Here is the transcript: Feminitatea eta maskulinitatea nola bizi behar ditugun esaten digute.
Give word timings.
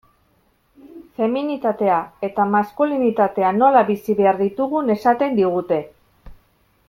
Feminitatea 1.19 1.97
eta 2.27 2.47
maskulinitatea 2.55 3.51
nola 3.59 3.83
bizi 3.91 4.17
behar 4.21 4.41
ditugun 4.43 4.91
esaten 4.95 5.41
digute. 5.43 5.83